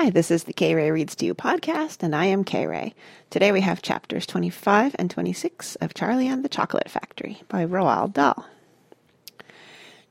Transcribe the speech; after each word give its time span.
Hi, 0.00 0.10
this 0.10 0.30
is 0.30 0.44
the 0.44 0.52
K 0.52 0.76
Ray 0.76 0.92
Reads 0.92 1.16
to 1.16 1.26
You 1.26 1.34
podcast, 1.34 2.04
and 2.04 2.14
I 2.14 2.26
am 2.26 2.44
K 2.44 2.68
Ray. 2.68 2.94
Today 3.30 3.50
we 3.50 3.62
have 3.62 3.82
chapters 3.82 4.26
25 4.26 4.94
and 4.96 5.10
26 5.10 5.74
of 5.80 5.92
Charlie 5.92 6.28
and 6.28 6.44
the 6.44 6.48
Chocolate 6.48 6.88
Factory 6.88 7.42
by 7.48 7.66
Roald 7.66 8.12
Dahl. 8.12 8.46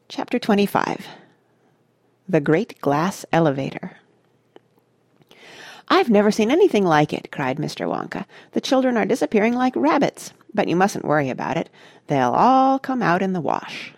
Chapter 0.09 0.39
25 0.39 1.07
The 2.27 2.41
Great 2.41 2.81
Glass 2.81 3.25
Elevator. 3.31 3.95
I've 5.87 6.09
never 6.09 6.31
seen 6.31 6.51
anything 6.51 6.83
like 6.83 7.13
it, 7.13 7.31
cried 7.31 7.55
Mr. 7.55 7.87
Wonka. 7.87 8.25
The 8.51 8.59
children 8.59 8.97
are 8.97 9.05
disappearing 9.05 9.53
like 9.53 9.73
rabbits, 9.77 10.33
but 10.53 10.67
you 10.67 10.75
mustn't 10.75 11.05
worry 11.05 11.29
about 11.29 11.55
it. 11.55 11.69
They'll 12.07 12.33
all 12.33 12.77
come 12.77 13.01
out 13.01 13.21
in 13.21 13.31
the 13.31 13.39
wash. 13.39 13.93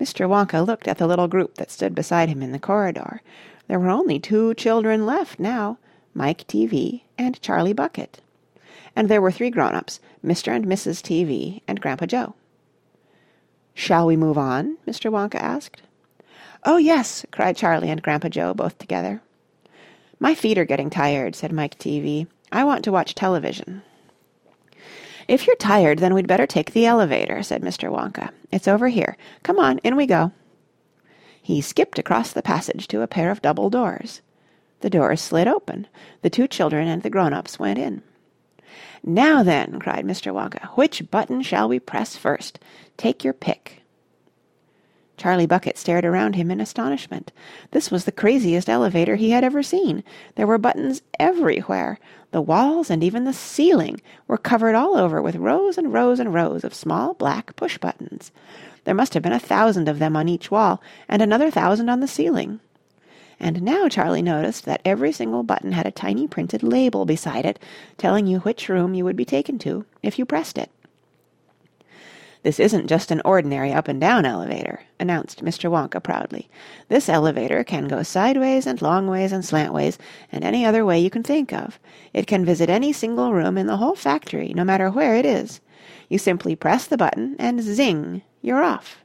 Mr. 0.00 0.26
Wonka 0.26 0.66
looked 0.66 0.88
at 0.88 0.96
the 0.96 1.06
little 1.06 1.28
group 1.28 1.56
that 1.56 1.70
stood 1.70 1.94
beside 1.94 2.30
him 2.30 2.40
in 2.40 2.52
the 2.52 2.58
corridor. 2.58 3.20
There 3.68 3.78
were 3.78 3.90
only 3.90 4.18
two 4.18 4.54
children 4.54 5.06
left 5.06 5.38
now, 5.38 5.78
Mike 6.14 6.46
Teavee 6.48 7.02
and 7.18 7.40
Charlie 7.40 7.74
Bucket. 7.74 8.20
And 8.96 9.08
there 9.08 9.20
were 9.20 9.30
three 9.30 9.50
grown-ups, 9.50 10.00
Mr. 10.24 10.56
and 10.56 10.66
Mrs. 10.66 11.02
Teavee 11.02 11.60
and 11.68 11.80
Grandpa 11.80 12.06
Joe. 12.06 12.34
"Shall 13.74 14.06
we 14.06 14.16
move 14.16 14.38
on?" 14.38 14.78
Mr. 14.86 15.12
Wonka 15.12 15.36
asked. 15.36 15.82
"Oh, 16.64 16.78
yes!" 16.78 17.24
cried 17.30 17.56
Charlie 17.56 17.90
and 17.90 18.02
Grandpa 18.02 18.28
Joe 18.28 18.54
both 18.54 18.78
together. 18.78 19.20
"My 20.18 20.34
feet 20.34 20.58
are 20.58 20.64
getting 20.64 20.90
tired," 20.90 21.36
said 21.36 21.52
Mike 21.52 21.78
Teavee. 21.78 22.26
"I 22.50 22.64
want 22.64 22.82
to 22.84 22.92
watch 22.92 23.14
television." 23.14 23.82
"If 25.28 25.46
you're 25.46 25.56
tired, 25.56 25.98
then 25.98 26.14
we'd 26.14 26.26
better 26.26 26.46
take 26.46 26.72
the 26.72 26.86
elevator," 26.86 27.42
said 27.42 27.60
Mr. 27.60 27.92
Wonka. 27.92 28.30
"It's 28.50 28.66
over 28.66 28.88
here. 28.88 29.18
Come 29.42 29.58
on, 29.58 29.78
in 29.84 29.94
we 29.94 30.06
go." 30.06 30.32
He 31.48 31.62
skipped 31.62 31.98
across 31.98 32.30
the 32.30 32.42
passage 32.42 32.88
to 32.88 33.00
a 33.00 33.06
pair 33.06 33.30
of 33.30 33.40
double 33.40 33.70
doors. 33.70 34.20
The 34.80 34.90
doors 34.90 35.22
slid 35.22 35.48
open. 35.48 35.86
The 36.20 36.28
two 36.28 36.46
children 36.46 36.86
and 36.86 37.02
the 37.02 37.08
grown-ups 37.08 37.58
went 37.58 37.78
in. 37.78 38.02
"Now 39.02 39.42
then," 39.42 39.78
cried 39.80 40.04
Mr. 40.04 40.30
Wonka, 40.30 40.66
"which 40.76 41.10
button 41.10 41.40
shall 41.40 41.66
we 41.66 41.80
press 41.80 42.18
first? 42.18 42.58
Take 42.98 43.24
your 43.24 43.32
pick." 43.32 43.80
Charlie 45.16 45.46
Bucket 45.46 45.78
stared 45.78 46.04
around 46.04 46.34
him 46.34 46.50
in 46.50 46.60
astonishment. 46.60 47.32
This 47.70 47.90
was 47.90 48.04
the 48.04 48.12
craziest 48.12 48.68
elevator 48.68 49.16
he 49.16 49.30
had 49.30 49.42
ever 49.42 49.62
seen. 49.62 50.04
There 50.34 50.46
were 50.46 50.58
buttons 50.58 51.00
everywhere. 51.18 51.98
The 52.30 52.42
walls 52.42 52.90
and 52.90 53.02
even 53.02 53.24
the 53.24 53.32
ceiling 53.32 54.00
were 54.26 54.36
covered 54.36 54.74
all 54.74 54.96
over 54.96 55.22
with 55.22 55.36
rows 55.36 55.78
and 55.78 55.92
rows 55.92 56.20
and 56.20 56.34
rows 56.34 56.62
of 56.62 56.74
small 56.74 57.14
black 57.14 57.56
push 57.56 57.78
buttons. 57.78 58.32
There 58.84 58.94
must 58.94 59.14
have 59.14 59.22
been 59.22 59.32
a 59.32 59.38
thousand 59.38 59.88
of 59.88 59.98
them 59.98 60.16
on 60.16 60.28
each 60.28 60.50
wall, 60.50 60.82
and 61.08 61.22
another 61.22 61.50
thousand 61.50 61.88
on 61.88 62.00
the 62.00 62.08
ceiling. 62.08 62.60
And 63.40 63.62
now 63.62 63.88
Charlie 63.88 64.22
noticed 64.22 64.64
that 64.64 64.82
every 64.84 65.12
single 65.12 65.42
button 65.42 65.72
had 65.72 65.86
a 65.86 65.90
tiny 65.90 66.26
printed 66.26 66.62
label 66.62 67.04
beside 67.06 67.46
it, 67.46 67.58
telling 67.96 68.26
you 68.26 68.40
which 68.40 68.68
room 68.68 68.94
you 68.94 69.04
would 69.04 69.16
be 69.16 69.24
taken 69.24 69.58
to 69.60 69.86
if 70.02 70.18
you 70.18 70.24
pressed 70.24 70.58
it. 70.58 70.70
"This 72.42 72.60
isn't 72.60 72.86
just 72.86 73.10
an 73.10 73.20
ordinary 73.24 73.72
up 73.72 73.88
and 73.88 74.00
down 74.00 74.24
elevator," 74.24 74.82
announced 75.00 75.44
Mr. 75.44 75.70
Wonka 75.70 76.00
proudly. 76.00 76.48
"This 76.88 77.08
elevator 77.08 77.64
can 77.64 77.88
go 77.88 78.02
sideways 78.02 78.66
and 78.66 78.80
longways 78.80 79.32
and 79.32 79.44
slantways 79.44 79.98
and 80.30 80.44
any 80.44 80.64
other 80.64 80.84
way 80.84 81.00
you 81.00 81.10
can 81.10 81.22
think 81.22 81.52
of. 81.52 81.78
It 82.14 82.26
can 82.26 82.44
visit 82.44 82.70
any 82.70 82.92
single 82.92 83.32
room 83.32 83.58
in 83.58 83.66
the 83.66 83.78
whole 83.78 83.96
factory, 83.96 84.52
no 84.54 84.64
matter 84.64 84.90
where 84.90 85.16
it 85.16 85.26
is. 85.26 85.60
You 86.08 86.18
simply 86.18 86.54
press 86.54 86.86
the 86.86 86.96
button 86.96 87.34
and 87.38 87.60
zing! 87.60 88.22
You're 88.40 88.62
off." 88.62 89.02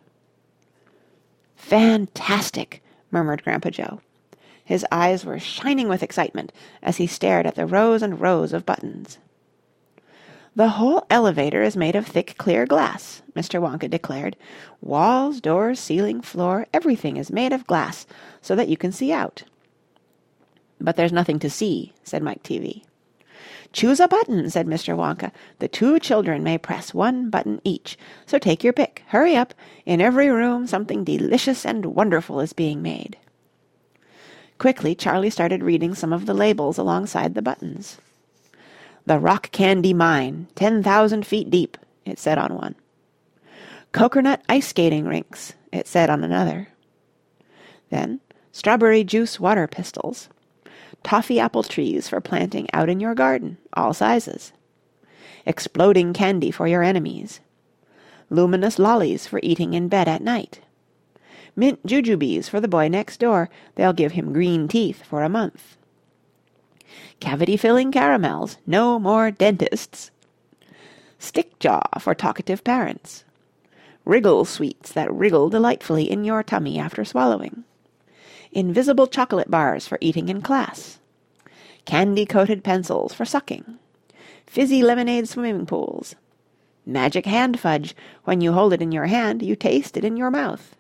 "Fantastic!" 1.56 2.84
murmured 3.10 3.44
Grandpa 3.44 3.72
Joe. 3.72 4.02
His 4.64 4.86
eyes 4.92 5.26
were 5.26 5.40
shining 5.40 5.90
with 5.90 6.04
excitement 6.04 6.52
as 6.82 6.98
he 6.98 7.08
stared 7.08 7.46
at 7.46 7.56
the 7.56 7.66
rows 7.66 8.02
and 8.02 8.22
rows 8.22 8.54
of 8.54 8.66
buttons. 8.66 9.18
"The 10.56 10.70
whole 10.70 11.04
elevator 11.10 11.64
is 11.64 11.76
made 11.76 11.96
of 11.96 12.06
thick 12.06 12.36
clear 12.38 12.68
glass," 12.68 13.24
Mr. 13.36 13.60
Wonka 13.60 13.90
declared. 13.90 14.36
"Walls, 14.82 15.42
doors, 15.42 15.80
ceiling, 15.80 16.22
floor, 16.22 16.68
everything 16.72 17.18
is 17.18 17.32
made 17.32 17.52
of 17.52 17.66
glass, 17.66 18.06
so 18.40 18.56
that 18.56 18.68
you 18.70 18.78
can 18.78 18.92
see 18.92 19.12
out." 19.12 19.46
"But 20.80 20.96
there's 20.96 21.12
nothing 21.12 21.40
to 21.40 21.50
see," 21.50 21.94
said 22.04 22.22
Mike 22.22 22.44
Teavee. 22.44 22.84
"Choose 23.72 24.00
a 24.00 24.08
button," 24.08 24.48
said 24.52 24.68
Mr. 24.68 24.96
Wonka. 24.96 25.32
"The 25.58 25.68
two 25.68 25.98
children 25.98 26.44
may 26.44 26.60
press 26.60 26.94
one 26.94 27.32
button 27.32 27.60
each. 27.64 27.98
So 28.28 28.38
take 28.38 28.64
your 28.64 28.74
pick. 28.74 29.02
Hurry 29.08 29.36
up. 29.36 29.56
In 29.88 30.02
every 30.02 30.30
room 30.30 30.68
something 30.68 31.04
delicious 31.04 31.66
and 31.66 31.88
wonderful 31.88 32.40
is 32.40 32.54
being 32.54 32.84
made." 32.84 33.18
Quickly 34.60 34.94
Charlie 34.94 35.32
started 35.32 35.64
reading 35.64 35.96
some 35.96 36.14
of 36.14 36.28
the 36.28 36.36
labels 36.36 36.78
alongside 36.78 37.34
the 37.34 37.42
buttons. 37.42 37.98
"The 39.06 39.20
Rock 39.20 39.52
Candy 39.52 39.94
Mine, 39.94 40.48
ten 40.56 40.82
thousand 40.82 41.26
feet 41.26 41.50
deep," 41.50 41.78
it 42.06 42.18
said 42.18 42.38
on 42.38 42.56
one. 42.56 42.76
"Cokernut 43.92 44.42
Ice 44.48 44.68
Skating 44.68 45.06
Rinks," 45.06 45.54
it 45.72 45.88
said 45.88 46.10
on 46.10 46.24
another. 46.24 46.70
Then 47.90 48.22
Strawberry 48.52 49.04
Juice 49.04 49.40
Water 49.40 49.68
Pistols. 49.68 50.30
Toffee 51.04 51.40
apple 51.40 51.64
trees 51.64 52.08
for 52.08 52.22
planting 52.22 52.68
out 52.72 52.88
in 52.88 53.00
your 53.00 53.14
garden, 53.14 53.58
all 53.74 53.94
sizes. 53.94 54.54
Exploding 55.46 56.14
candy 56.14 56.50
for 56.50 56.68
your 56.68 56.82
enemies. 56.82 57.42
Luminous 58.30 58.80
lollies 58.80 59.28
for 59.28 59.40
eating 59.44 59.74
in 59.74 59.90
bed 59.90 60.08
at 60.08 60.22
night. 60.22 60.62
Mint 61.56 61.86
jujubes 61.86 62.48
for 62.50 62.62
the 62.62 62.68
boy 62.68 62.88
next 62.88 63.20
door, 63.20 63.50
they'll 63.76 63.92
give 63.92 64.14
him 64.14 64.34
green 64.34 64.68
teeth 64.68 65.04
for 65.04 65.24
a 65.24 65.30
month. 65.30 65.76
Cavity-filling 67.20 67.92
caramels, 67.92 68.58
no 68.68 69.00
more 69.00 69.32
dentists. 69.32 70.12
Stick 71.20 71.58
jaw 71.60 71.82
for 72.00 72.14
talkative 72.14 72.64
parents. 72.64 73.24
Wriggle 74.06 74.44
sweets 74.44 74.92
that 74.92 75.14
wriggle 75.14 75.50
delightfully 75.50 76.12
in 76.12 76.26
your 76.26 76.44
tummy 76.44 76.78
after 76.78 77.06
swallowing. 77.06 77.64
Invisible 78.52 79.08
chocolate 79.08 79.50
bars 79.50 79.88
for 79.88 79.98
eating 80.02 80.28
in 80.30 80.42
class, 80.42 81.00
candy-coated 81.86 82.64
pencils 82.64 83.14
for 83.14 83.26
sucking, 83.26 83.80
fizzy 84.46 84.84
lemonade 84.84 85.28
swimming 85.28 85.66
pools, 85.66 86.16
magic 86.86 87.26
hand 87.26 87.60
fudge, 87.60 87.96
when 88.26 88.42
you 88.42 88.52
hold 88.52 88.74
it 88.74 88.82
in 88.82 88.92
your 88.92 89.06
hand 89.06 89.42
you 89.42 89.56
taste 89.56 89.98
it 89.98 90.04
in 90.04 90.18
your 90.18 90.30
mouth, 90.30 90.76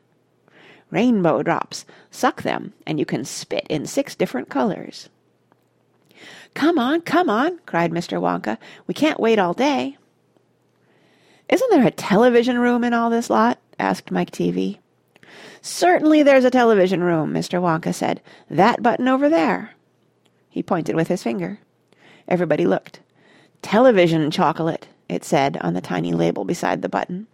rainbow 0.91 1.41
drops, 1.41 1.85
suck 2.11 2.43
them 2.43 2.73
and 2.85 2.99
you 2.99 3.05
can 3.05 3.25
spit 3.25 3.65
in 3.69 3.85
six 3.85 4.13
different 4.13 4.49
colours. 4.49 5.09
"Come 6.53 6.77
on, 6.77 7.01
come 7.01 7.29
on," 7.29 7.59
cried 7.65 7.91
Mr. 7.91 8.21
Wonka. 8.21 8.57
"We 8.87 8.93
can't 8.93 9.19
wait 9.19 9.39
all 9.39 9.53
day." 9.53 9.97
"Isn't 11.49 11.69
there 11.71 11.85
a 11.85 11.91
television 11.91 12.59
room 12.59 12.83
in 12.83 12.93
all 12.93 13.09
this 13.09 13.29
lot?" 13.29 13.59
asked 13.79 14.11
Mike 14.11 14.31
Teavee. 14.31 14.79
"Certainly 15.61 16.23
there's 16.23 16.45
a 16.45 16.51
television 16.51 17.03
room," 17.03 17.33
Mr. 17.33 17.61
Wonka 17.61 17.93
said. 17.93 18.21
"That 18.49 18.83
button 18.83 19.07
over 19.07 19.29
there." 19.29 19.71
He 20.49 20.61
pointed 20.61 20.95
with 20.95 21.07
his 21.07 21.23
finger. 21.23 21.59
Everybody 22.27 22.65
looked. 22.65 22.99
"Television 23.61 24.29
chocolate," 24.29 24.87
it 25.09 25.23
said 25.23 25.57
on 25.61 25.73
the 25.73 25.81
tiny 25.81 26.13
label 26.13 26.45
beside 26.45 26.81
the 26.81 26.89
button. 26.89 27.27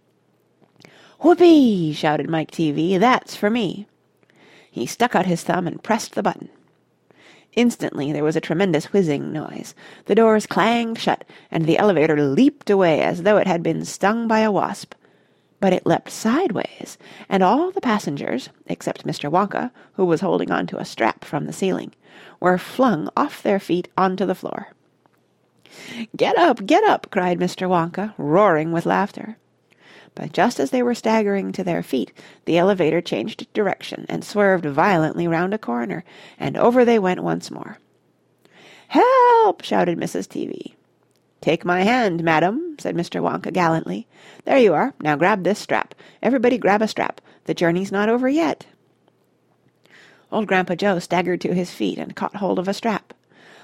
"Whoopee!" 1.20 1.92
shouted 1.92 2.30
Mike 2.30 2.50
Teavee. 2.50 2.98
"That's 2.98 3.36
for 3.36 3.50
me." 3.50 3.86
He 4.70 4.86
stuck 4.86 5.14
out 5.14 5.26
his 5.26 5.42
thumb 5.42 5.66
and 5.66 5.82
pressed 5.82 6.14
the 6.14 6.22
button. 6.22 6.48
Instantly 7.54 8.12
there 8.12 8.24
was 8.24 8.36
a 8.36 8.40
tremendous 8.40 8.92
whizzing 8.92 9.32
noise. 9.32 9.74
The 10.06 10.14
doors 10.14 10.46
clanged 10.46 10.98
shut 10.98 11.24
and 11.50 11.64
the 11.64 11.78
elevator 11.78 12.20
leaped 12.20 12.70
away 12.70 13.00
as 13.02 13.22
though 13.22 13.36
it 13.36 13.46
had 13.46 13.62
been 13.62 13.84
stung 13.84 14.28
by 14.28 14.40
a 14.40 14.52
wasp 14.52 14.94
but 15.60 15.74
it 15.74 15.86
leapt 15.86 16.10
sideways, 16.10 16.96
and 17.28 17.42
all 17.42 17.70
the 17.70 17.82
passengers, 17.82 18.48
except 18.66 19.06
Mr. 19.06 19.30
Wonka, 19.30 19.70
who 19.92 20.06
was 20.06 20.22
holding 20.22 20.50
on 20.50 20.66
to 20.66 20.78
a 20.78 20.84
strap 20.86 21.22
from 21.22 21.44
the 21.44 21.52
ceiling, 21.52 21.92
were 22.40 22.56
flung 22.56 23.10
off 23.16 23.42
their 23.42 23.60
feet 23.60 23.88
on 23.96 24.16
to 24.16 24.24
the 24.24 24.34
floor. 24.34 24.68
"Get 26.16 26.36
up! 26.38 26.64
Get 26.64 26.82
up!" 26.84 27.08
cried 27.10 27.38
Mr. 27.38 27.68
Wonka, 27.68 28.14
roaring 28.16 28.72
with 28.72 28.86
laughter. 28.86 29.36
But 30.14 30.32
just 30.32 30.58
as 30.58 30.70
they 30.70 30.82
were 30.82 30.94
staggering 30.94 31.52
to 31.52 31.62
their 31.62 31.82
feet, 31.82 32.12
the 32.44 32.58
elevator 32.58 33.00
changed 33.00 33.46
direction 33.52 34.06
and 34.08 34.24
swerved 34.24 34.64
violently 34.66 35.28
round 35.28 35.54
a 35.54 35.58
corner, 35.58 36.04
and 36.38 36.56
over 36.56 36.84
they 36.84 36.98
went 36.98 37.22
once 37.22 37.50
more. 37.50 37.78
"Help!" 38.88 39.62
shouted 39.62 39.98
Mrs. 39.98 40.28
Teavee. 40.28 40.74
"Take 41.40 41.64
my 41.64 41.82
hand, 41.82 42.24
madam," 42.24 42.76
said 42.78 42.96
Mr. 42.96 43.22
Wonka 43.22 43.52
gallantly. 43.52 44.08
"There 44.44 44.58
you 44.58 44.74
are. 44.74 44.94
Now 45.00 45.16
grab 45.16 45.44
this 45.44 45.60
strap. 45.60 45.94
Everybody 46.22 46.58
grab 46.58 46.82
a 46.82 46.88
strap. 46.88 47.20
The 47.44 47.54
journey's 47.54 47.92
not 47.92 48.08
over 48.08 48.28
yet." 48.28 48.66
Old 50.32 50.46
Grandpa 50.46 50.74
Joe 50.74 50.98
staggered 50.98 51.40
to 51.42 51.54
his 51.54 51.70
feet 51.70 51.98
and 51.98 52.16
caught 52.16 52.36
hold 52.36 52.58
of 52.58 52.68
a 52.68 52.74
strap. 52.74 53.14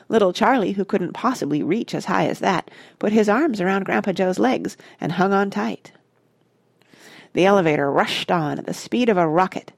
Little 0.08 0.32
Charlie, 0.32 0.72
who 0.72 0.84
couldn't 0.84 1.12
possibly 1.12 1.62
reach 1.62 1.94
as 1.94 2.04
high 2.04 2.26
as 2.26 2.38
that, 2.38 2.70
put 3.00 3.12
his 3.12 3.28
arms 3.28 3.60
around 3.60 3.84
Grandpa 3.84 4.12
Joe's 4.12 4.38
legs 4.38 4.76
and 5.00 5.12
hung 5.12 5.32
on 5.32 5.50
tight. 5.50 5.92
The 7.36 7.44
elevator 7.44 7.92
rushed 7.92 8.30
on 8.30 8.58
at 8.58 8.64
the 8.64 8.72
speed 8.72 9.10
of 9.10 9.18
a 9.18 9.28
rocket. 9.28 9.70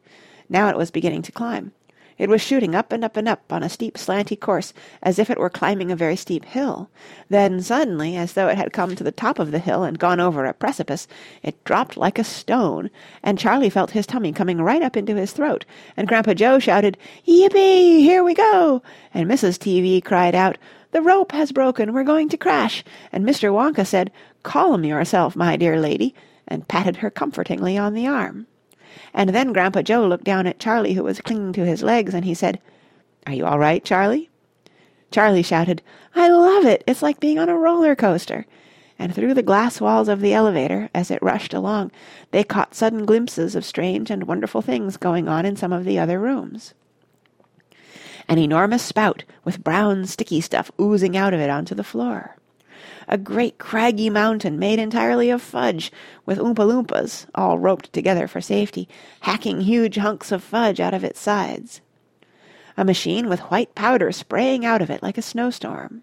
Now 0.48 0.68
it 0.68 0.76
was 0.76 0.92
beginning 0.92 1.22
to 1.22 1.32
climb. 1.32 1.72
It 2.16 2.28
was 2.28 2.40
shooting 2.40 2.72
up 2.72 2.92
and 2.92 3.02
up 3.02 3.16
and 3.16 3.26
up 3.26 3.52
on 3.52 3.64
a 3.64 3.68
steep 3.68 3.94
slanty 3.98 4.38
course 4.38 4.72
as 5.02 5.18
if 5.18 5.28
it 5.28 5.40
were 5.40 5.50
climbing 5.50 5.90
a 5.90 5.96
very 5.96 6.14
steep 6.14 6.44
hill. 6.44 6.88
Then 7.28 7.60
suddenly, 7.60 8.16
as 8.16 8.34
though 8.34 8.46
it 8.46 8.56
had 8.56 8.72
come 8.72 8.94
to 8.94 9.02
the 9.02 9.10
top 9.10 9.40
of 9.40 9.50
the 9.50 9.58
hill 9.58 9.82
and 9.82 9.98
gone 9.98 10.20
over 10.20 10.44
a 10.44 10.54
precipice, 10.54 11.08
it 11.42 11.64
dropped 11.64 11.96
like 11.96 12.20
a 12.20 12.22
stone, 12.22 12.90
and 13.24 13.40
Charlie 13.40 13.70
felt 13.70 13.90
his 13.90 14.06
tummy 14.06 14.32
coming 14.32 14.62
right 14.62 14.80
up 14.80 14.96
into 14.96 15.16
his 15.16 15.32
throat, 15.32 15.64
and 15.96 16.06
Grandpa 16.06 16.34
Joe 16.34 16.60
shouted, 16.60 16.96
Yippee! 17.26 17.98
Here 17.98 18.22
we 18.22 18.34
go! 18.34 18.84
And 19.12 19.28
Mrs. 19.28 19.58
Teavee 19.58 20.04
cried 20.04 20.36
out, 20.36 20.58
The 20.92 21.02
rope 21.02 21.32
has 21.32 21.50
broken, 21.50 21.92
we're 21.92 22.04
going 22.04 22.28
to 22.28 22.36
crash! 22.36 22.84
And 23.10 23.24
Mr. 23.24 23.50
Wonka 23.50 23.84
said, 23.84 24.12
Calm 24.44 24.84
yourself, 24.84 25.34
my 25.34 25.56
dear 25.56 25.80
lady, 25.80 26.14
and 26.48 26.66
patted 26.66 26.96
her 26.96 27.10
comfortingly 27.10 27.78
on 27.78 27.94
the 27.94 28.06
arm. 28.06 28.46
And 29.14 29.30
then 29.30 29.52
Grandpa 29.52 29.82
Joe 29.82 30.06
looked 30.06 30.24
down 30.24 30.46
at 30.46 30.58
Charlie 30.58 30.94
who 30.94 31.04
was 31.04 31.20
clinging 31.20 31.52
to 31.52 31.64
his 31.64 31.82
legs 31.82 32.14
and 32.14 32.24
he 32.24 32.34
said, 32.34 32.60
"Are 33.26 33.32
you 33.32 33.46
all 33.46 33.58
right, 33.58 33.84
Charlie?" 33.84 34.30
Charlie 35.10 35.42
shouted, 35.42 35.82
"I 36.14 36.28
love 36.28 36.64
it! 36.64 36.82
It's 36.86 37.02
like 37.02 37.20
being 37.20 37.38
on 37.38 37.48
a 37.48 37.56
roller 37.56 37.94
coaster!" 37.94 38.46
And 38.98 39.14
through 39.14 39.34
the 39.34 39.42
glass 39.42 39.80
walls 39.80 40.08
of 40.08 40.20
the 40.20 40.34
elevator, 40.34 40.88
as 40.94 41.10
it 41.10 41.22
rushed 41.22 41.54
along, 41.54 41.92
they 42.30 42.42
caught 42.42 42.74
sudden 42.74 43.04
glimpses 43.04 43.54
of 43.54 43.64
strange 43.64 44.10
and 44.10 44.24
wonderful 44.24 44.62
things 44.62 44.96
going 44.96 45.28
on 45.28 45.46
in 45.46 45.54
some 45.54 45.72
of 45.72 45.84
the 45.84 45.98
other 45.98 46.18
rooms. 46.18 46.74
An 48.26 48.38
enormous 48.38 48.82
spout 48.82 49.24
with 49.44 49.62
brown 49.62 50.06
sticky 50.06 50.40
stuff 50.40 50.70
oozing 50.80 51.16
out 51.16 51.32
of 51.32 51.40
it 51.40 51.50
onto 51.50 51.74
the 51.74 51.84
floor 51.84 52.36
a 53.08 53.16
great 53.16 53.58
craggy 53.58 54.10
mountain 54.10 54.58
made 54.58 54.78
entirely 54.78 55.30
of 55.30 55.40
fudge, 55.40 55.90
with 56.26 56.38
Oompa 56.38 56.56
Loompas, 56.56 57.26
all 57.34 57.58
roped 57.58 57.90
together 57.92 58.28
for 58.28 58.42
safety, 58.42 58.86
hacking 59.20 59.62
huge 59.62 59.96
hunks 59.96 60.30
of 60.30 60.44
fudge 60.44 60.78
out 60.78 60.92
of 60.92 61.02
its 61.02 61.18
sides. 61.18 61.80
A 62.76 62.84
machine 62.84 63.28
with 63.28 63.40
white 63.40 63.74
powder 63.74 64.12
spraying 64.12 64.64
out 64.66 64.82
of 64.82 64.90
it 64.90 65.02
like 65.02 65.16
a 65.16 65.22
snowstorm. 65.22 66.02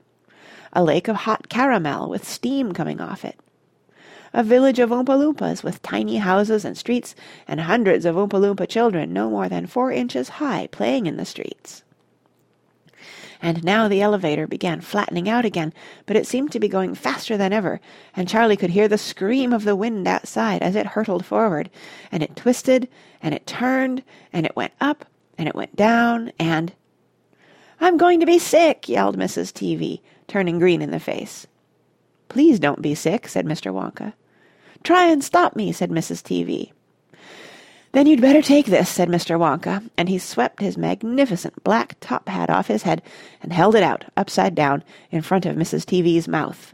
A 0.74 0.84
lake 0.84 1.07
of 1.07 1.16
hot 1.16 1.48
caramel 1.48 2.10
with 2.10 2.28
steam 2.28 2.74
coming 2.74 3.00
off 3.00 3.24
it. 3.24 3.40
A 4.34 4.44
village 4.44 4.80
of 4.80 4.90
Oompa 4.90 5.16
Loompas 5.16 5.63
with 5.63 5.81
tiny 5.84 6.18
houses 6.18 6.66
and 6.66 6.75
streets 6.75 7.16
and 7.48 7.62
hundreds 7.62 8.04
of 8.04 8.16
Oompa 8.16 8.42
Loompa 8.42 8.68
children 8.68 9.13
no 9.13 9.30
more 9.30 9.48
than 9.48 9.68
four 9.68 9.92
inches 9.92 10.28
high 10.28 10.68
playing 10.72 11.06
in 11.06 11.18
the 11.18 11.24
streets 11.24 11.85
and 13.42 13.64
now 13.64 13.88
the 13.88 14.02
elevator 14.02 14.48
began 14.48 14.82
flattening 14.82 15.30
out 15.30 15.46
again, 15.46 15.74
but 16.06 16.16
it 16.16 16.28
seemed 16.28 16.52
to 16.52 16.60
be 16.60 16.68
going 16.68 16.96
faster 16.96 17.38
than 17.38 17.54
ever, 17.54 17.80
and 18.16 18.28
Charlie 18.28 18.58
could 18.58 18.72
hear 18.72 18.88
the 18.88 18.98
scream 18.98 19.54
of 19.54 19.64
the 19.64 19.76
wind 19.76 20.08
outside 20.08 20.62
as 20.62 20.76
it 20.76 20.88
hurtled 20.88 21.26
forward, 21.26 21.70
and 22.12 22.24
it 22.24 22.36
twisted, 22.36 22.88
and 23.22 23.34
it 23.34 23.48
turned, 23.48 24.04
and 24.32 24.46
it 24.46 24.56
went 24.56 24.74
up, 24.80 25.06
and 25.38 25.48
it 25.48 25.56
went 25.56 25.76
down, 25.76 26.32
and... 26.40 26.74
"I'm 27.80 27.98
going 27.98 28.20
to 28.20 28.26
be 28.26 28.40
sick!" 28.40 28.88
yelled 28.88 29.18
Mrs. 29.18 29.54
Teavee, 29.54 30.02
turning 30.28 30.60
green 30.60 30.82
in 30.82 30.92
the 30.92 31.00
face. 31.00 31.48
"Please 32.30 32.60
don't 32.60 32.82
be 32.82 32.96
sick," 32.96 33.28
said 33.28 33.46
Mr. 33.46 33.74
Wonka. 33.74 34.14
"Try 34.84 35.08
and 35.08 35.24
stop 35.24 35.56
me," 35.56 35.72
said 35.72 35.90
Mrs. 35.90 36.24
Teavee. 36.24 36.72
"Then 37.96 38.08
you'd 38.08 38.20
better 38.20 38.42
take 38.42 38.66
this," 38.66 38.90
said 38.90 39.08
Mr. 39.08 39.40
Wonka, 39.40 39.82
and 39.96 40.10
he 40.10 40.18
swept 40.18 40.60
his 40.60 40.78
magnificent 40.78 41.64
black 41.64 41.96
top 42.02 42.28
hat 42.28 42.50
off 42.50 42.68
his 42.68 42.84
head 42.84 43.02
and 43.42 43.54
held 43.54 43.74
it 43.74 43.84
out, 43.84 44.04
upside 44.18 44.54
down, 44.54 44.84
in 45.12 45.22
front 45.22 45.46
of 45.46 45.56
Mrs. 45.56 45.86
Teavee's 45.86 46.28
mouth. 46.28 46.74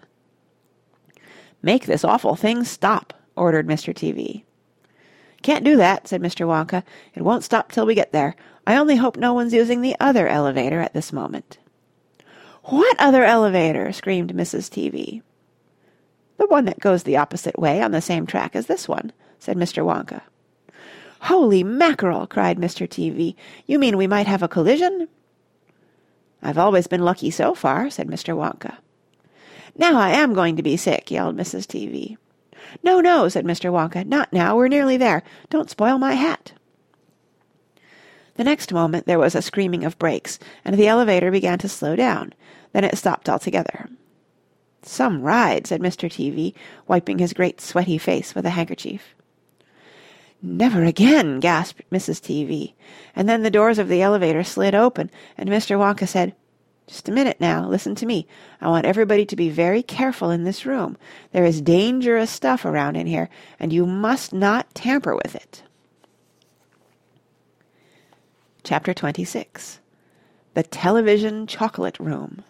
"Make 1.61 1.85
this 1.85 2.03
awful 2.03 2.35
thing 2.35 2.63
stop," 2.63 3.13
ordered 3.35 3.67
Mr. 3.67 3.93
Teavee. 3.93 4.45
"Can't 5.43 5.63
do 5.63 5.77
that," 5.77 6.07
said 6.07 6.23
Mr. 6.23 6.47
Wonka. 6.47 6.81
"It 7.13 7.21
won't 7.21 7.43
stop 7.43 7.71
till 7.71 7.85
we 7.85 7.93
get 7.93 8.11
there. 8.11 8.35
I 8.65 8.75
only 8.75 8.95
hope 8.95 9.15
no 9.15 9.31
one's 9.31 9.53
using 9.53 9.81
the 9.81 9.95
other 9.99 10.27
elevator 10.27 10.81
at 10.81 10.95
this 10.95 11.13
moment." 11.13 11.59
"What 12.63 12.99
other 12.99 13.23
elevator?" 13.23 13.91
screamed 13.91 14.33
Mrs. 14.33 14.71
Teavee. 14.71 15.21
"The 16.37 16.47
one 16.47 16.65
that 16.65 16.79
goes 16.79 17.03
the 17.03 17.17
opposite 17.17 17.59
way 17.59 17.79
on 17.79 17.91
the 17.91 18.01
same 18.01 18.25
track 18.25 18.55
as 18.55 18.65
this 18.65 18.87
one," 18.87 19.11
said 19.37 19.55
Mr. 19.55 19.85
Wonka. 19.85 20.23
"Holy 21.25 21.63
mackerel!" 21.63 22.25
cried 22.25 22.57
Mr. 22.57 22.89
Teavee. 22.89 23.35
"You 23.67 23.77
mean 23.77 23.95
we 23.95 24.07
might 24.07 24.25
have 24.25 24.41
a 24.41 24.47
collision?" 24.47 25.07
"I've 26.41 26.57
always 26.57 26.87
been 26.87 27.05
lucky 27.05 27.29
so 27.29 27.53
far," 27.53 27.91
said 27.91 28.07
Mr. 28.07 28.35
Wonka. 28.35 28.77
"Now 29.77 29.99
I 29.99 30.09
am 30.09 30.33
going 30.33 30.55
to 30.55 30.63
be 30.63 30.75
sick," 30.77 31.11
yelled 31.11 31.37
Mrs. 31.37 31.67
Teavee. 31.67 32.17
"No, 32.81 32.99
no," 33.01 33.29
said 33.29 33.45
Mr. 33.45 33.71
Wonka. 33.71 34.03
"Not 34.03 34.33
now. 34.33 34.55
We're 34.55 34.67
nearly 34.67 34.97
there. 34.97 35.21
Don't 35.51 35.69
spoil 35.69 35.99
my 35.99 36.13
hat." 36.13 36.53
The 38.35 38.43
next 38.43 38.73
moment 38.73 39.05
there 39.05 39.19
was 39.19 39.35
a 39.35 39.43
screaming 39.43 39.83
of 39.83 39.99
brakes, 39.99 40.39
and 40.65 40.75
the 40.75 40.87
elevator 40.87 41.29
began 41.29 41.59
to 41.59 41.69
slow 41.69 41.95
down. 41.95 42.33
Then 42.73 42.83
it 42.83 42.97
stopped 42.97 43.29
altogether. 43.29 43.89
"Some 44.81 45.21
ride," 45.21 45.67
said 45.67 45.81
Mr. 45.81 46.09
Teavee, 46.09 46.55
wiping 46.87 47.19
his 47.19 47.33
great 47.33 47.61
sweaty 47.61 47.99
face 47.99 48.33
with 48.33 48.47
a 48.47 48.51
handkerchief. 48.51 49.13
"Never 50.41 50.83
again!" 50.83 51.39
gasped 51.39 51.81
Mrs. 51.91 52.21
Teavee. 52.21 52.73
And 53.15 53.29
then 53.29 53.43
the 53.43 53.51
doors 53.51 53.77
of 53.77 53.87
the 53.87 54.01
elevator 54.01 54.43
slid 54.43 54.73
open, 54.73 55.11
and 55.37 55.49
Mr. 55.49 55.77
Wonka 55.77 56.07
said, 56.07 56.33
"Just 56.87 57.07
a 57.07 57.11
minute 57.11 57.37
now. 57.39 57.67
Listen 57.67 57.93
to 57.95 58.05
me. 58.05 58.27
I 58.59 58.67
want 58.67 58.85
everybody 58.85 59.25
to 59.25 59.35
be 59.35 59.49
very 59.49 59.83
careful 59.83 60.31
in 60.31 60.43
this 60.43 60.65
room. 60.65 60.97
There 61.31 61.45
is 61.45 61.61
dangerous 61.61 62.31
stuff 62.31 62.65
around 62.65 62.95
in 62.95 63.07
here, 63.07 63.29
and 63.59 63.71
you 63.71 63.85
must 63.85 64.33
not 64.33 64.73
tamper 64.73 65.15
with 65.15 65.35
it." 65.35 65.63
Chapter 68.63 68.93
26 68.93 69.79
The 70.53 70.63
Television 70.63 71.47
Chocolate 71.47 71.99
Room 71.99 72.43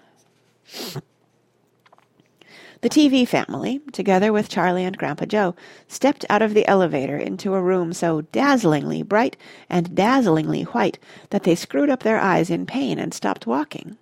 the 2.82 2.90
Teavee 2.90 3.28
family, 3.28 3.80
together 3.92 4.34
with 4.34 4.50
Charlie 4.50 4.84
and 4.84 4.98
Grandpa 4.98 5.26
Joe, 5.26 5.56
stepped 5.88 6.26
out 6.30 6.42
of 6.42 6.54
the 6.56 6.68
elevator 6.68 7.16
into 7.16 7.54
a 7.54 7.62
room 7.62 7.94
so 7.94 8.22
dazzlingly 8.22 9.04
bright 9.04 9.38
and 9.70 9.96
dazzlingly 9.96 10.64
white 10.64 10.98
that 11.30 11.44
they 11.44 11.56
screwed 11.56 11.92
up 11.92 12.02
their 12.02 12.20
eyes 12.20 12.50
in 12.50 12.66
pain 12.66 12.98
and 12.98 13.14
stopped 13.14 13.46
walking. 13.46 13.98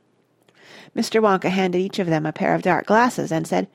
Mr. 0.96 1.22
Wonka 1.22 1.50
handed 1.50 1.80
each 1.80 2.00
of 2.00 2.08
them 2.08 2.26
a 2.26 2.34
pair 2.34 2.56
of 2.56 2.62
dark 2.62 2.86
glasses 2.86 3.32
and 3.32 3.46
said, 3.46 3.68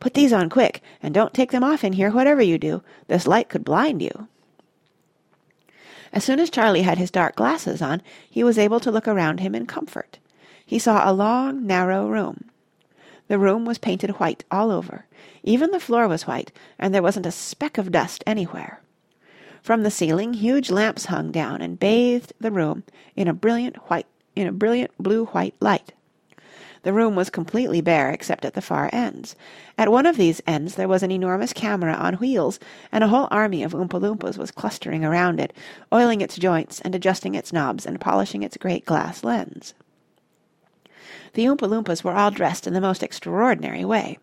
"Put 0.00 0.14
these 0.14 0.32
on 0.32 0.48
quick, 0.48 0.82
and 1.02 1.14
don't 1.14 1.34
take 1.34 1.52
them 1.52 1.62
off 1.62 1.84
in 1.84 1.92
here 1.92 2.10
whatever 2.10 2.42
you 2.42 2.58
do. 2.58 2.82
This 3.08 3.26
light 3.26 3.48
could 3.48 3.64
blind 3.64 4.00
you." 4.00 4.28
As 6.12 6.24
soon 6.24 6.40
as 6.40 6.48
Charlie 6.48 6.82
had 6.82 6.96
his 6.96 7.10
dark 7.10 7.36
glasses 7.36 7.82
on, 7.82 8.00
he 8.28 8.42
was 8.42 8.58
able 8.58 8.80
to 8.80 8.90
look 8.90 9.06
around 9.06 9.40
him 9.40 9.54
in 9.54 9.66
comfort. 9.66 10.18
He 10.64 10.78
saw 10.78 11.08
a 11.08 11.12
long, 11.12 11.66
narrow 11.66 12.08
room. 12.08 12.50
The 13.28 13.38
room 13.38 13.64
was 13.64 13.78
painted 13.78 14.10
white 14.20 14.44
all 14.50 14.70
over. 14.70 15.06
Even 15.42 15.70
the 15.70 15.80
floor 15.80 16.06
was 16.06 16.26
white, 16.26 16.52
and 16.78 16.94
there 16.94 17.02
wasn't 17.02 17.26
a 17.26 17.32
speck 17.32 17.78
of 17.78 17.90
dust 17.90 18.22
anywhere. 18.26 18.80
From 19.62 19.82
the 19.82 19.90
ceiling 19.90 20.34
huge 20.34 20.70
lamps 20.70 21.06
hung 21.06 21.32
down 21.32 21.60
and 21.60 21.80
bathed 21.80 22.32
the 22.38 22.52
room 22.52 22.84
in 23.16 23.26
a 23.26 23.34
brilliant 23.34 23.76
white 23.90 24.06
in 24.36 24.46
a 24.46 24.52
brilliant 24.52 24.92
blue-white 24.98 25.54
light. 25.60 25.92
The 26.82 26.92
room 26.92 27.16
was 27.16 27.30
completely 27.30 27.80
bare 27.80 28.12
except 28.12 28.44
at 28.44 28.54
the 28.54 28.62
far 28.62 28.88
ends. 28.92 29.34
At 29.76 29.90
one 29.90 30.06
of 30.06 30.16
these 30.16 30.40
ends 30.46 30.76
there 30.76 30.86
was 30.86 31.02
an 31.02 31.10
enormous 31.10 31.52
camera 31.52 31.94
on 31.94 32.14
wheels, 32.14 32.60
and 32.92 33.02
a 33.02 33.08
whole 33.08 33.26
army 33.32 33.64
of 33.64 33.72
Oompa 33.72 34.00
Loompas 34.00 34.38
was 34.38 34.52
clustering 34.52 35.04
around 35.04 35.40
it, 35.40 35.52
oiling 35.92 36.20
its 36.20 36.36
joints 36.36 36.80
and 36.82 36.94
adjusting 36.94 37.34
its 37.34 37.52
knobs 37.52 37.86
and 37.86 38.00
polishing 38.00 38.44
its 38.44 38.56
great 38.56 38.84
glass 38.84 39.24
lens. 39.24 39.74
The 41.34 41.44
Oompa 41.44 41.68
Loompas 41.68 42.02
were 42.02 42.14
all 42.14 42.30
dressed 42.30 42.66
in 42.66 42.74
the 42.74 42.80
most 42.80 43.02
extraordinary 43.02 43.84
way. 43.84 44.18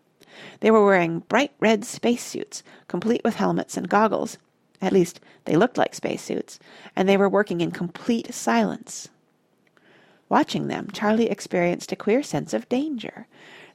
They 0.60 0.70
were 0.70 0.84
wearing 0.84 1.20
bright 1.20 1.52
red 1.60 1.84
space 1.84 2.24
suits, 2.24 2.62
complete 2.88 3.22
with 3.24 3.36
helmets 3.36 3.76
and 3.76 3.88
goggles. 3.88 4.38
At 4.82 4.92
least, 4.92 5.20
they 5.44 5.56
looked 5.56 5.78
like 5.78 5.94
space 5.94 6.22
suits, 6.22 6.58
and 6.96 7.08
they 7.08 7.16
were 7.16 7.28
working 7.28 7.60
in 7.60 7.70
complete 7.70 8.34
silence. 8.34 9.08
Watching 10.28 10.68
them, 10.68 10.88
Charlie 10.92 11.30
experienced 11.30 11.92
a 11.92 11.96
queer 11.96 12.22
sense 12.22 12.52
of 12.52 12.68
danger. 12.68 13.26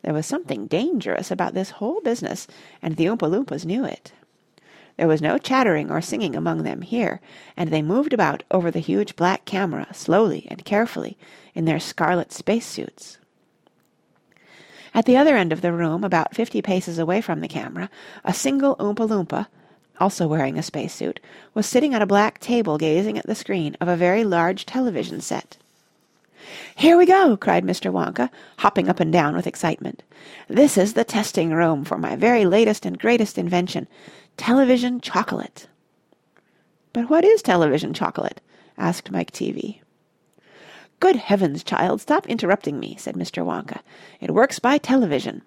There 0.01 0.13
was 0.13 0.25
something 0.25 0.68
dangerous 0.68 1.32
about 1.32 1.54
this 1.54 1.72
whole 1.72 2.01
business, 2.01 2.48
and 2.82 2.96
the 2.96 3.06
Oompa 3.06 3.30
Loompas 3.30 3.66
knew 3.66 3.86
it. 3.86 4.12
There 5.00 5.08
was 5.08 5.22
no 5.22 5.38
chattering 5.38 5.89
or 5.89 6.01
singing 6.01 6.36
among 6.36 6.63
them 6.63 6.82
here, 6.82 7.22
and 7.56 7.70
they 7.70 7.82
moved 7.82 8.12
about 8.12 8.44
over 8.51 8.70
the 8.70 8.79
huge 8.79 9.15
black 9.15 9.46
camera 9.46 9.88
slowly 9.94 10.46
and 10.51 10.65
carefully 10.65 11.18
in 11.56 11.63
their 11.63 11.79
scarlet 11.79 12.34
space 12.34 12.65
suits. 12.65 13.18
At 14.94 15.06
the 15.06 15.15
other 15.15 15.38
end 15.38 15.53
of 15.53 15.62
the 15.62 15.72
room, 15.72 16.03
about 16.03 16.36
fifty 16.36 16.62
paces 16.62 17.00
away 17.00 17.22
from 17.22 17.39
the 17.39 17.48
camera, 17.48 17.89
a 18.25 18.34
single 18.34 18.75
Oompa 18.75 19.08
Loompa, 19.08 19.48
also 20.01 20.27
wearing 20.27 20.60
a 20.60 20.62
spacesuit, 20.62 21.22
was 21.53 21.65
sitting 21.65 21.94
at 21.94 22.01
a 22.01 22.06
black 22.06 22.39
table 22.39 22.77
gazing 22.77 23.18
at 23.18 23.25
the 23.25 23.36
screen 23.36 23.77
of 23.79 23.88
a 23.88 23.96
very 23.96 24.25
large 24.25 24.65
television 24.65 25.22
set. 25.22 25.56
"Here 26.75 26.98
we 26.98 27.06
go!" 27.06 27.38
cried 27.38 27.63
Mr. 27.63 27.89
Wonka, 27.89 28.29
hopping 28.58 28.89
up 28.89 29.00
and 29.00 29.13
down 29.13 29.34
with 29.34 29.48
excitement. 29.48 30.03
"This 30.50 30.77
is 30.77 30.91
the 30.91 31.06
testing 31.06 31.51
room 31.51 31.86
for 31.86 31.98
my 31.98 32.18
very 32.18 32.44
latest 32.44 32.86
and 32.86 33.00
greatest 33.00 33.38
invention, 33.38 33.88
television 34.39 35.01
chocolate." 35.01 35.67
"But 36.93 37.10
what 37.10 37.25
is 37.25 37.41
television 37.41 37.93
chocolate?" 37.93 38.39
asked 38.77 39.12
Mike 39.12 39.31
Teavee. 39.31 39.81
Good 41.01 41.17
heavens, 41.17 41.62
child, 41.62 42.00
stop 42.00 42.25
interrupting 42.27 42.79
me, 42.79 42.96
said 42.98 43.15
Mr. 43.15 43.46
Wonka. 43.46 43.81
It 44.22 44.34
works 44.34 44.60
by 44.60 44.77
television. 44.77 45.41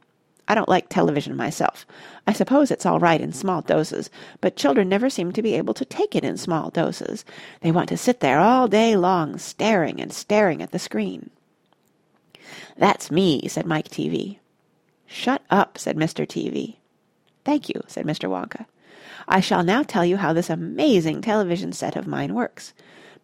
I 0.47 0.55
don't 0.55 0.69
like 0.69 0.91
television 0.91 1.35
myself. 1.37 1.87
I 2.27 2.35
suppose 2.35 2.71
it's 2.71 2.85
all 2.85 2.99
right 2.99 3.21
in 3.21 3.33
small 3.33 3.63
doses, 3.63 4.11
but 4.43 4.57
children 4.57 4.91
never 4.91 5.09
seem 5.09 5.33
to 5.33 5.43
be 5.43 5.55
able 5.55 5.73
to 5.75 5.87
take 5.87 6.15
it 6.15 6.25
in 6.25 6.37
small 6.37 6.69
doses. 6.69 7.25
They 7.63 7.73
want 7.73 7.89
to 7.89 7.97
sit 7.97 8.21
there 8.21 8.41
all 8.41 8.69
day 8.69 8.95
long, 8.95 9.39
staring 9.39 10.01
and 10.01 10.13
staring 10.13 10.61
at 10.61 10.71
the 10.71 10.79
screen. 10.79 11.31
That's 12.77 13.11
me, 13.11 13.49
said 13.49 13.65
Mike 13.65 13.89
Teavee. 13.89 14.39
Shut 15.07 15.43
up, 15.49 15.79
said 15.79 15.97
Mr. 15.97 16.27
Teavee. 16.27 16.77
Thank 17.45 17.69
you, 17.69 17.83
said 17.87 18.07
Mr. 18.07 18.29
Wonka. 18.29 18.67
I 19.29 19.41
shall 19.41 19.63
now 19.63 19.83
tell 19.83 20.05
you 20.05 20.17
how 20.17 20.33
this 20.33 20.51
amazing 20.51 21.23
television 21.23 21.73
set 21.73 21.97
of 21.97 22.07
mine 22.07 22.35
works. 22.35 22.75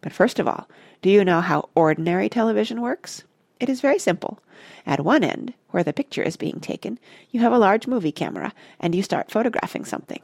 But 0.01 0.13
first 0.13 0.39
of 0.39 0.47
all, 0.47 0.67
do 1.01 1.09
you 1.09 1.25
know 1.25 1.41
how 1.41 1.69
ordinary 1.75 2.29
television 2.29 2.81
works? 2.81 3.23
It 3.59 3.69
is 3.69 3.81
very 3.81 3.99
simple. 3.99 4.39
At 4.85 5.03
one 5.03 5.23
end, 5.23 5.53
where 5.71 5.83
the 5.83 5.93
picture 5.93 6.23
is 6.23 6.37
being 6.37 6.59
taken, 6.59 6.99
you 7.31 7.41
have 7.41 7.51
a 7.51 7.59
large 7.59 7.87
movie 7.87 8.11
camera, 8.11 8.53
and 8.79 8.95
you 8.95 9.03
start 9.03 9.31
photographing 9.31 9.85
something. 9.85 10.21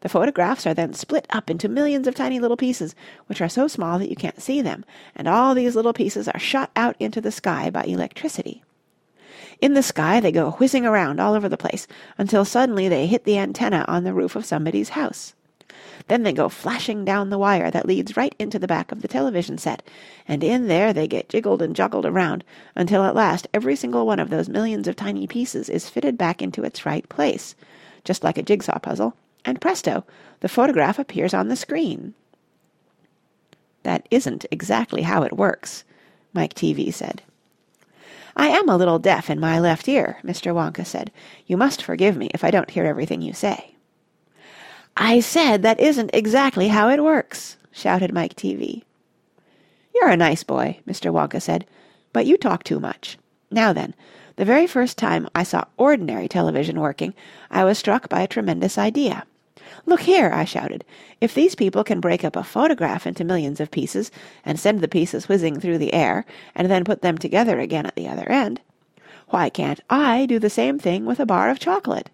The 0.00 0.08
photographs 0.08 0.66
are 0.66 0.74
then 0.74 0.94
split 0.94 1.26
up 1.30 1.48
into 1.48 1.68
millions 1.68 2.06
of 2.06 2.14
tiny 2.14 2.40
little 2.40 2.56
pieces, 2.56 2.94
which 3.26 3.40
are 3.40 3.48
so 3.48 3.68
small 3.68 3.98
that 3.98 4.10
you 4.10 4.16
can't 4.16 4.42
see 4.42 4.60
them, 4.60 4.84
and 5.14 5.28
all 5.28 5.54
these 5.54 5.76
little 5.76 5.92
pieces 5.92 6.26
are 6.26 6.40
shot 6.40 6.70
out 6.74 6.96
into 6.98 7.20
the 7.20 7.30
sky 7.30 7.70
by 7.70 7.84
electricity. 7.84 8.62
In 9.62 9.74
the 9.74 9.82
sky 9.84 10.18
they 10.18 10.32
go 10.32 10.50
whizzing 10.50 10.84
around 10.84 11.20
all 11.20 11.34
over 11.34 11.48
the 11.48 11.56
place 11.56 11.86
until 12.18 12.44
suddenly 12.44 12.88
they 12.88 13.06
hit 13.06 13.22
the 13.22 13.38
antenna 13.38 13.84
on 13.86 14.02
the 14.02 14.12
roof 14.12 14.34
of 14.34 14.44
somebody's 14.44 14.90
house. 14.90 15.34
Then 16.08 16.24
they 16.24 16.32
go 16.32 16.48
flashing 16.48 17.04
down 17.04 17.30
the 17.30 17.38
wire 17.38 17.70
that 17.70 17.86
leads 17.86 18.16
right 18.16 18.34
into 18.40 18.58
the 18.58 18.66
back 18.66 18.90
of 18.90 19.02
the 19.02 19.08
television 19.08 19.58
set, 19.58 19.86
and 20.26 20.42
in 20.42 20.66
there 20.66 20.92
they 20.92 21.06
get 21.06 21.28
jiggled 21.28 21.62
and 21.62 21.76
joggled 21.76 22.04
around 22.04 22.42
until 22.74 23.04
at 23.04 23.14
last 23.14 23.46
every 23.54 23.76
single 23.76 24.04
one 24.04 24.18
of 24.18 24.30
those 24.30 24.48
millions 24.48 24.88
of 24.88 24.96
tiny 24.96 25.28
pieces 25.28 25.68
is 25.68 25.88
fitted 25.88 26.18
back 26.18 26.42
into 26.42 26.64
its 26.64 26.84
right 26.84 27.08
place, 27.08 27.54
just 28.02 28.24
like 28.24 28.36
a 28.36 28.42
jigsaw 28.42 28.80
puzzle, 28.80 29.14
and 29.44 29.60
presto, 29.60 30.04
the 30.40 30.48
photograph 30.48 30.98
appears 30.98 31.32
on 31.32 31.46
the 31.46 31.54
screen. 31.54 32.14
That 33.84 34.08
isn't 34.10 34.44
exactly 34.50 35.02
how 35.02 35.22
it 35.22 35.36
works, 35.36 35.84
Mike 36.32 36.54
Teavee 36.54 36.92
said. 36.92 37.22
I 38.36 38.48
am 38.48 38.68
a 38.68 38.76
little 38.76 38.98
deaf 38.98 39.28
in 39.30 39.40
my 39.40 39.58
left 39.60 39.88
ear, 39.88 40.18
Mr. 40.24 40.54
Wonka 40.54 40.86
said. 40.86 41.10
You 41.46 41.56
must 41.56 41.82
forgive 41.82 42.16
me 42.16 42.30
if 42.32 42.44
I 42.44 42.50
don't 42.50 42.70
hear 42.70 42.84
everything 42.84 43.22
you 43.22 43.32
say. 43.32 43.74
I 44.96 45.20
said 45.20 45.62
that 45.62 45.80
isn't 45.80 46.10
exactly 46.12 46.68
how 46.68 46.88
it 46.88 47.02
works, 47.02 47.56
shouted 47.70 48.12
Mike 48.12 48.34
Teavee. 48.34 48.82
You're 49.94 50.10
a 50.10 50.16
nice 50.16 50.42
boy, 50.42 50.80
Mr. 50.86 51.12
Wonka 51.12 51.40
said, 51.40 51.66
but 52.12 52.26
you 52.26 52.36
talk 52.36 52.62
too 52.62 52.80
much. 52.80 53.18
Now 53.50 53.72
then, 53.72 53.94
the 54.36 54.44
very 54.44 54.66
first 54.66 54.96
time 54.96 55.28
I 55.34 55.42
saw 55.42 55.64
ordinary 55.76 56.28
television 56.28 56.80
working, 56.80 57.14
I 57.50 57.64
was 57.64 57.78
struck 57.78 58.08
by 58.08 58.22
a 58.22 58.28
tremendous 58.28 58.78
idea. 58.78 59.24
Look 59.86 60.00
here, 60.00 60.30
I 60.32 60.44
shouted. 60.44 60.84
If 61.20 61.34
these 61.34 61.54
people 61.54 61.84
can 61.84 62.00
break 62.00 62.24
up 62.24 62.36
a 62.36 62.44
photograph 62.44 63.06
into 63.06 63.24
millions 63.24 63.60
of 63.60 63.70
pieces 63.70 64.10
and 64.44 64.58
send 64.58 64.80
the 64.80 64.88
pieces 64.88 65.28
whizzing 65.28 65.60
through 65.60 65.78
the 65.78 65.94
air 65.94 66.24
and 66.54 66.70
then 66.70 66.84
put 66.84 67.02
them 67.02 67.18
together 67.18 67.58
again 67.58 67.86
at 67.86 67.96
the 67.96 68.08
other 68.08 68.28
end, 68.28 68.60
why 69.28 69.48
can't 69.48 69.80
I 69.88 70.26
do 70.26 70.38
the 70.38 70.50
same 70.50 70.78
thing 70.78 71.06
with 71.06 71.18
a 71.18 71.26
bar 71.26 71.48
of 71.50 71.58
chocolate? 71.58 72.10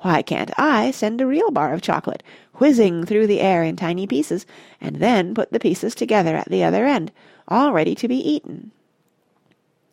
Why 0.00 0.22
can't 0.22 0.50
I 0.58 0.90
send 0.90 1.20
a 1.20 1.26
real 1.26 1.50
bar 1.50 1.72
of 1.72 1.82
chocolate 1.82 2.22
whizzing 2.54 3.04
through 3.04 3.26
the 3.26 3.40
air 3.40 3.62
in 3.62 3.76
tiny 3.76 4.06
pieces 4.06 4.46
and 4.80 4.96
then 4.96 5.34
put 5.34 5.52
the 5.52 5.60
pieces 5.60 5.94
together 5.94 6.36
at 6.36 6.48
the 6.50 6.62
other 6.62 6.84
end, 6.84 7.12
all 7.48 7.72
ready 7.72 7.94
to 7.94 8.08
be 8.08 8.16
eaten? 8.16 8.70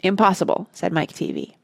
Impossible, 0.02 0.68
said 0.72 0.92
Mike 0.92 1.14
Teavee. 1.14 1.56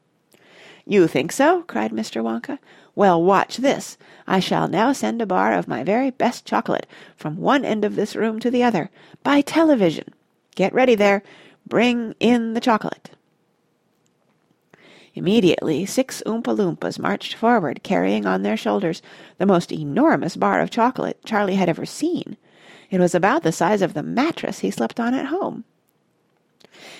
You 0.86 1.06
think 1.06 1.32
so? 1.32 1.62
cried 1.64 1.92
Mr. 1.92 2.22
Wonka. 2.22 2.58
Well, 2.98 3.22
watch 3.22 3.58
this. 3.58 3.96
I 4.26 4.40
shall 4.40 4.66
now 4.66 4.92
send 4.92 5.22
a 5.22 5.26
bar 5.26 5.52
of 5.52 5.68
my 5.68 5.84
very 5.84 6.10
best 6.10 6.44
chocolate 6.44 6.84
from 7.14 7.36
one 7.36 7.64
end 7.64 7.84
of 7.84 7.94
this 7.94 8.16
room 8.16 8.40
to 8.40 8.50
the 8.50 8.64
other, 8.64 8.90
by 9.22 9.40
television. 9.40 10.12
Get 10.56 10.74
ready 10.74 10.96
there. 10.96 11.22
Bring 11.64 12.16
in 12.18 12.54
the 12.54 12.60
chocolate. 12.60 13.10
Immediately 15.14 15.86
six 15.86 16.24
Oompa 16.26 16.56
Loompas 16.56 16.98
marched 16.98 17.34
forward 17.34 17.84
carrying 17.84 18.26
on 18.26 18.42
their 18.42 18.56
shoulders 18.56 19.00
the 19.38 19.46
most 19.46 19.70
enormous 19.70 20.34
bar 20.34 20.60
of 20.60 20.68
chocolate 20.68 21.24
Charlie 21.24 21.54
had 21.54 21.68
ever 21.68 21.86
seen. 21.86 22.36
It 22.90 22.98
was 22.98 23.14
about 23.14 23.44
the 23.44 23.52
size 23.52 23.80
of 23.80 23.94
the 23.94 24.02
mattress 24.02 24.58
he 24.58 24.72
slept 24.72 24.98
on 24.98 25.14
at 25.14 25.26
home. 25.26 25.62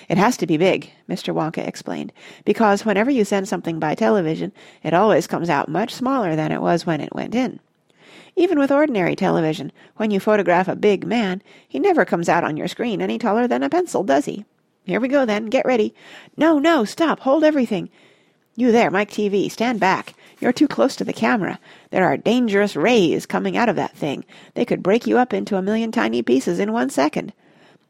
It 0.07 0.17
has 0.17 0.37
to 0.37 0.47
be 0.47 0.57
big, 0.57 0.91
Mr. 1.09 1.33
Wonka 1.33 1.67
explained, 1.67 2.13
because 2.45 2.85
whenever 2.85 3.11
you 3.11 3.25
send 3.25 3.47
something 3.47 3.79
by 3.79 3.95
television, 3.95 4.51
it 4.83 4.93
always 4.93 5.27
comes 5.27 5.49
out 5.49 5.69
much 5.69 5.93
smaller 5.93 6.35
than 6.35 6.51
it 6.51 6.61
was 6.61 6.85
when 6.85 7.01
it 7.01 7.13
went 7.15 7.35
in. 7.35 7.59
Even 8.35 8.59
with 8.59 8.71
ordinary 8.71 9.15
television, 9.15 9.71
when 9.97 10.11
you 10.11 10.19
photograph 10.19 10.67
a 10.67 10.75
big 10.75 11.05
man, 11.05 11.41
he 11.67 11.79
never 11.79 12.05
comes 12.05 12.29
out 12.29 12.43
on 12.43 12.57
your 12.57 12.67
screen 12.67 13.01
any 13.01 13.17
taller 13.17 13.47
than 13.47 13.63
a 13.63 13.69
pencil, 13.69 14.03
does 14.03 14.25
he? 14.25 14.45
Here 14.85 14.99
we 14.99 15.07
go 15.07 15.25
then. 15.25 15.47
Get 15.47 15.65
ready. 15.65 15.93
No, 16.37 16.57
no, 16.57 16.85
stop. 16.85 17.19
Hold 17.19 17.43
everything. 17.43 17.89
You 18.55 18.71
there, 18.71 18.89
Mike 18.89 19.11
Teavee, 19.11 19.51
stand 19.51 19.79
back. 19.79 20.15
You're 20.39 20.53
too 20.53 20.67
close 20.67 20.95
to 20.95 21.03
the 21.03 21.13
camera. 21.13 21.59
There 21.91 22.05
are 22.05 22.17
dangerous 22.17 22.75
rays 22.75 23.25
coming 23.25 23.55
out 23.55 23.69
of 23.69 23.75
that 23.75 23.95
thing. 23.95 24.25
They 24.53 24.65
could 24.65 24.81
break 24.81 25.05
you 25.05 25.17
up 25.17 25.33
into 25.33 25.57
a 25.57 25.61
million 25.61 25.91
tiny 25.91 26.21
pieces 26.21 26.59
in 26.59 26.73
one 26.73 26.89
second. 26.89 27.33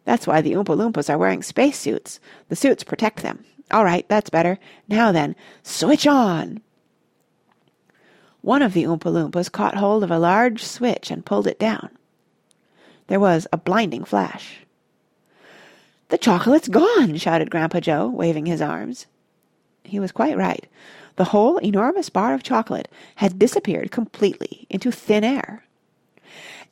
That's 0.10 0.26
why 0.26 0.42
the 0.42 0.54
Oompa 0.54 0.76
Loompas 0.76 1.08
are 1.08 1.20
wearing 1.20 1.44
space 1.44 1.78
suits. 1.78 2.20
The 2.48 2.56
suits 2.56 2.84
protect 2.84 3.22
them. 3.22 3.46
All 3.70 3.86
right, 3.86 4.10
that's 4.10 4.32
better. 4.32 4.58
Now 4.88 5.12
then, 5.12 5.36
switch 5.62 6.08
on! 6.08 6.62
One 8.42 8.64
of 8.64 8.74
the 8.74 8.86
Oompa 8.86 9.02
Loompas 9.04 9.52
caught 9.52 9.76
hold 9.78 10.04
of 10.04 10.10
a 10.10 10.18
large 10.18 10.64
switch 10.64 11.12
and 11.12 11.24
pulled 11.24 11.46
it 11.46 11.60
down. 11.60 11.92
There 13.06 13.20
was 13.20 13.46
a 13.54 13.58
blinding 13.58 14.04
flash. 14.04 14.62
The 16.08 16.18
chocolate's 16.18 16.70
gone, 16.70 17.16
shouted 17.18 17.52
Grandpa 17.52 17.80
Joe, 17.80 18.08
waving 18.08 18.48
his 18.48 18.64
arms. 18.64 19.06
He 19.84 20.00
was 20.00 20.12
quite 20.12 20.38
right. 20.38 20.66
The 21.18 21.26
whole 21.26 21.60
enormous 21.60 22.10
bar 22.10 22.34
of 22.34 22.42
chocolate 22.42 22.88
had 23.18 23.38
disappeared 23.38 23.92
completely 23.92 24.66
into 24.72 24.92
thin 24.92 25.24
air. 25.24 25.66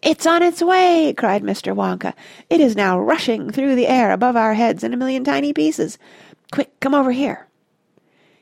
It's 0.02 0.26
on 0.26 0.44
its 0.44 0.62
way!" 0.62 1.14
cried 1.18 1.44
Mr. 1.44 1.76
Wonka. 1.76 2.14
"It 2.50 2.62
is 2.62 2.76
now 2.76 3.00
rushing 3.00 3.50
through 3.50 3.76
the 3.76 3.88
air 3.88 4.12
above 4.12 4.36
our 4.36 4.54
heads 4.54 4.84
in 4.84 4.94
a 4.94 4.98
million 4.98 5.24
tiny 5.24 5.54
pieces. 5.54 5.98
Quick, 6.52 6.80
come 6.80 6.94
over 6.94 7.12
here." 7.12 7.48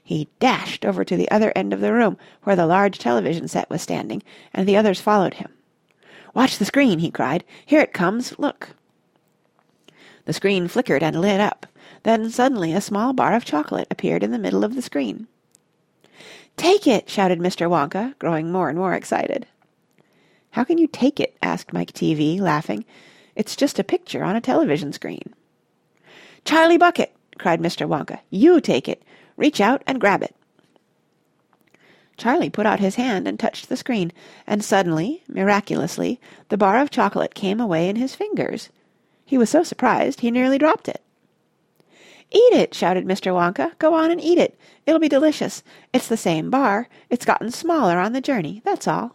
He 0.04 0.28
dashed 0.40 0.86
over 0.86 1.04
to 1.04 1.16
the 1.18 1.32
other 1.32 1.52
end 1.56 1.74
of 1.74 1.80
the 1.80 1.94
room 1.94 2.18
where 2.44 2.56
the 2.56 2.68
large 2.68 3.00
television 3.00 3.48
set 3.48 3.70
was 3.70 3.82
standing, 3.82 4.22
and 4.54 4.68
the 4.68 4.78
others 4.78 5.02
followed 5.02 5.36
him. 5.36 5.52
"Watch 6.34 6.58
the 6.58 6.66
screen!" 6.66 7.00
he 7.00 7.10
cried. 7.10 7.44
"Here 7.66 7.82
it 7.82 7.94
comes! 7.94 8.38
Look!" 8.38 8.76
The 10.26 10.34
screen 10.34 10.68
flickered 10.68 11.02
and 11.02 11.20
lit 11.22 11.40
up. 11.40 11.66
Then 12.04 12.30
suddenly 12.30 12.74
a 12.74 12.82
small 12.82 13.14
bar 13.14 13.34
of 13.34 13.46
chocolate 13.46 13.88
appeared 13.90 14.24
in 14.24 14.32
the 14.32 14.38
middle 14.38 14.64
of 14.64 14.76
the 14.76 14.82
screen. 14.82 15.28
"Take 16.58 16.86
it!" 16.86 17.10
shouted 17.10 17.40
Mr. 17.40 17.70
Wonka, 17.70 18.14
growing 18.20 18.52
more 18.52 18.70
and 18.70 18.78
more 18.78 18.94
excited. 18.94 19.48
How 20.56 20.64
can 20.64 20.78
you 20.78 20.88
take 20.88 21.20
it? 21.20 21.36
asked 21.42 21.74
Mike 21.74 21.92
Teavee, 21.92 22.40
laughing. 22.40 22.86
It's 23.36 23.58
just 23.58 23.78
a 23.78 23.84
picture 23.84 24.24
on 24.24 24.38
a 24.38 24.42
television 24.42 24.94
screen. 24.94 25.34
Charlie 26.46 26.78
Bucket, 26.78 27.14
cried 27.38 27.60
Mr. 27.60 27.86
Wonka. 27.86 28.20
You 28.30 28.62
take 28.62 28.88
it. 28.88 29.04
Reach 29.36 29.60
out 29.60 29.84
and 29.86 30.00
grab 30.00 30.24
it. 30.24 30.34
Charlie 32.16 32.50
put 32.50 32.66
out 32.66 32.80
his 32.80 32.96
hand 32.96 33.28
and 33.28 33.38
touched 33.38 33.68
the 33.68 33.76
screen, 33.76 34.14
and 34.48 34.64
suddenly, 34.64 35.24
miraculously, 35.28 36.22
the 36.48 36.58
bar 36.58 36.80
of 36.80 36.90
chocolate 36.90 37.36
came 37.36 37.60
away 37.60 37.90
in 37.90 37.98
his 37.98 38.16
fingers. 38.16 38.70
He 39.26 39.38
was 39.38 39.50
so 39.50 39.62
surprised 39.62 40.22
he 40.22 40.32
nearly 40.32 40.58
dropped 40.58 40.88
it. 40.88 41.02
Eat 42.32 42.54
it, 42.54 42.74
shouted 42.74 43.06
Mr. 43.06 43.34
Wonka. 43.34 43.78
Go 43.78 43.94
on 43.94 44.10
and 44.10 44.22
eat 44.22 44.38
it. 44.38 44.58
It'll 44.86 45.02
be 45.02 45.10
delicious. 45.10 45.64
It's 45.92 46.08
the 46.08 46.16
same 46.16 46.50
bar. 46.50 46.88
It's 47.10 47.26
gotten 47.26 47.52
smaller 47.52 48.00
on 48.00 48.14
the 48.14 48.22
journey, 48.22 48.62
that's 48.64 48.88
all. 48.88 49.15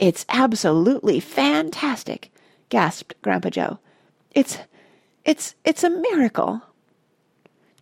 It's 0.00 0.24
absolutely 0.30 1.20
fantastic, 1.20 2.32
gasped 2.70 3.20
Grandpa 3.20 3.50
Joe. 3.50 3.78
It's 4.34 4.56
it's 5.26 5.54
it's 5.62 5.84
a 5.84 5.90
miracle. 5.90 6.62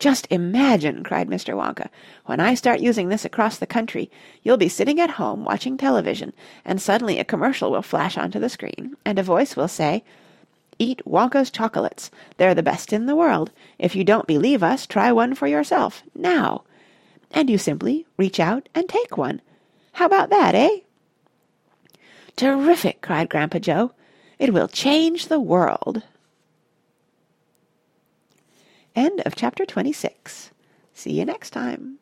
Just 0.01 0.27
imagine, 0.29 1.05
cried 1.05 1.29
Mr. 1.29 1.55
Wonka, 1.55 1.89
when 2.27 2.41
I 2.41 2.55
start 2.55 2.81
using 2.81 3.09
this 3.09 3.25
across 3.25 3.59
the 3.59 3.69
country, 3.69 4.11
you'll 4.43 4.57
be 4.57 4.69
sitting 4.69 4.99
at 4.99 5.11
home 5.11 5.45
watching 5.45 5.77
television, 5.77 6.33
and 6.65 6.83
suddenly 6.83 7.21
a 7.21 7.25
commercial 7.25 7.71
will 7.71 7.83
flash 7.83 8.19
onto 8.19 8.41
the 8.41 8.49
screen, 8.49 8.97
and 9.05 9.21
a 9.21 9.23
voice 9.23 9.55
will 9.55 9.69
say, 9.69 10.03
Eat 10.77 11.01
Wonka's 11.07 11.53
chocolates. 11.53 12.11
They're 12.37 12.55
the 12.55 12.65
best 12.65 12.93
in 12.93 13.07
the 13.07 13.17
world. 13.17 13.53
If 13.79 13.95
you 13.95 14.03
don't 14.03 14.27
believe 14.27 14.65
us, 14.65 14.87
try 14.87 15.13
one 15.13 15.37
for 15.37 15.47
yourself, 15.47 16.03
now. 16.17 16.65
And 17.31 17.49
you 17.49 17.59
simply 17.59 18.07
reach 18.17 18.41
out 18.41 18.69
and 18.75 18.89
take 18.89 19.17
one. 19.17 19.41
How 19.93 20.07
about 20.07 20.31
that, 20.31 20.57
eh? 20.57 20.81
Terrific! 22.39 23.01
cried 23.01 23.29
Grandpa 23.29 23.59
Joe. 23.59 23.91
It 24.39 24.53
will 24.53 24.69
change 24.69 25.27
the 25.27 25.41
world. 25.41 26.05
End 28.95 29.21
of 29.27 29.35
chapter 29.35 29.67
26. 29.67 30.53
See 30.95 31.11
you 31.11 31.25
next 31.25 31.51
time. 31.51 31.99